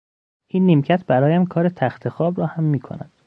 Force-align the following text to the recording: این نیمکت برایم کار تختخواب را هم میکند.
این 0.47 0.65
نیمکت 0.65 1.05
برایم 1.05 1.45
کار 1.45 1.69
تختخواب 1.69 2.39
را 2.39 2.45
هم 2.45 2.63
میکند. 2.63 3.11